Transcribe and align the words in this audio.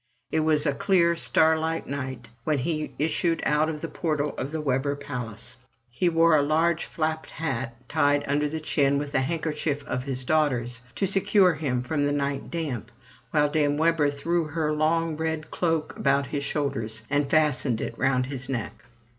It 0.31 0.39
was 0.39 0.65
a 0.65 0.73
clear 0.73 1.15
starlight 1.15 1.85
night, 1.85 2.27
when 2.43 2.57
he 2.57 2.91
issued 2.97 3.39
out 3.45 3.69
of 3.69 3.81
the 3.81 3.87
portal 3.87 4.33
of 4.35 4.51
the 4.51 4.59
Webber 4.59 4.95
palace. 4.95 5.57
He 5.91 6.09
wore 6.09 6.35
a 6.35 6.41
large 6.41 6.85
flapped 6.85 7.29
hat 7.29 7.75
tied 7.87 8.23
under 8.27 8.49
the 8.49 8.59
chin 8.59 8.97
with 8.97 9.13
a 9.13 9.21
handkerchief 9.21 9.83
of 9.83 10.05
his 10.05 10.25
daughter's, 10.25 10.81
to 10.95 11.05
secure 11.05 11.53
him 11.53 11.83
from 11.83 12.07
the 12.07 12.11
night 12.11 12.49
damp, 12.49 12.91
while 13.29 13.47
Dame 13.47 13.77
Webber 13.77 14.09
threw 14.09 14.45
her 14.45 14.73
long 14.73 15.17
red 15.17 15.51
cloak 15.51 15.95
about 15.95 16.25
his 16.33 16.43
shoulders, 16.43 17.03
and 17.07 17.29
fastened 17.29 17.79
it 17.79 17.95
round 17.95 18.25
his 18.25 18.49
neck. 18.49 18.83